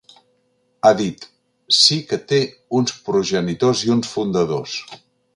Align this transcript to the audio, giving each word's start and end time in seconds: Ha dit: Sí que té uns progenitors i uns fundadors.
Ha 0.87 0.91
dit: 1.01 1.25
Sí 1.79 1.97
que 2.11 2.19
té 2.31 2.39
uns 2.79 2.95
progenitors 3.09 3.83
i 3.89 3.93
uns 3.97 4.13
fundadors. 4.15 4.79